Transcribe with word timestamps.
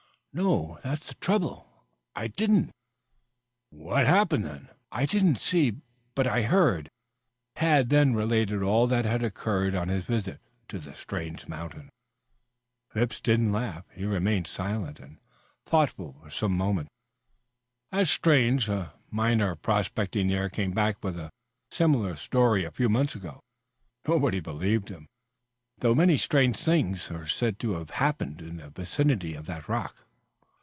"No, 0.33 0.79
that's 0.81 1.09
the 1.09 1.15
trouble. 1.15 1.83
I 2.15 2.27
didn't." 2.29 2.71
"What 3.69 4.07
happened 4.07 4.45
then?" 4.45 4.69
"I 4.89 5.05
did 5.05 5.23
not 5.25 5.35
see, 5.35 5.81
but 6.15 6.25
I 6.25 6.43
heard." 6.43 6.87
Tad 7.57 7.89
then 7.89 8.13
related 8.13 8.63
all 8.63 8.87
that 8.87 9.03
had 9.03 9.25
occurred 9.25 9.75
on 9.75 9.89
his 9.89 10.05
visit 10.05 10.39
to 10.69 10.79
the 10.79 10.95
strange 10.95 11.49
mountain. 11.49 11.89
Phipps 12.91 13.19
did 13.19 13.41
not 13.41 13.51
laugh. 13.59 13.85
He 13.93 14.05
remained 14.05 14.47
silent 14.47 15.01
and 15.01 15.19
thoughtful 15.65 16.13
for 16.23 16.29
some 16.29 16.55
moments. 16.55 16.91
"That's 17.91 18.09
strange. 18.09 18.69
A 18.69 18.93
miner 19.09 19.53
prospecting 19.57 20.29
there 20.29 20.47
came 20.47 20.71
back 20.71 21.03
with 21.03 21.19
a 21.19 21.29
similar 21.71 22.15
story 22.15 22.63
a 22.63 22.71
few 22.71 22.87
months 22.87 23.15
ago. 23.15 23.41
Nobody 24.07 24.39
believed 24.39 24.87
him, 24.87 25.07
though 25.79 25.93
many 25.93 26.15
strange 26.15 26.55
things 26.55 27.11
are 27.11 27.27
said 27.27 27.59
to 27.59 27.73
have 27.73 27.89
happened 27.89 28.39
in 28.39 28.55
the 28.55 28.69
vicinity 28.69 29.33
of 29.33 29.45
that 29.47 29.67
rock." 29.67 29.97